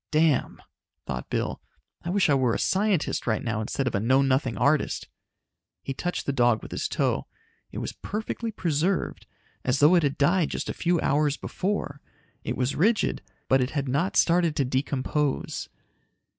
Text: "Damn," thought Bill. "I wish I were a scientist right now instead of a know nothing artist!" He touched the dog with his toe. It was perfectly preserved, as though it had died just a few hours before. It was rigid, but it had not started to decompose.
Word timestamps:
"Damn," 0.09 0.59
thought 1.05 1.29
Bill. 1.29 1.61
"I 2.03 2.09
wish 2.09 2.27
I 2.27 2.33
were 2.33 2.55
a 2.55 2.57
scientist 2.57 3.27
right 3.27 3.43
now 3.43 3.61
instead 3.61 3.85
of 3.85 3.93
a 3.93 3.99
know 3.99 4.23
nothing 4.23 4.57
artist!" 4.57 5.07
He 5.83 5.93
touched 5.93 6.25
the 6.25 6.33
dog 6.33 6.63
with 6.63 6.71
his 6.71 6.87
toe. 6.87 7.27
It 7.71 7.77
was 7.77 7.93
perfectly 7.93 8.49
preserved, 8.51 9.27
as 9.63 9.77
though 9.77 9.93
it 9.93 10.01
had 10.01 10.17
died 10.17 10.49
just 10.49 10.69
a 10.69 10.73
few 10.73 10.99
hours 11.01 11.37
before. 11.37 12.01
It 12.43 12.57
was 12.57 12.75
rigid, 12.75 13.21
but 13.47 13.61
it 13.61 13.69
had 13.77 13.87
not 13.87 14.17
started 14.17 14.55
to 14.55 14.65
decompose. 14.65 15.69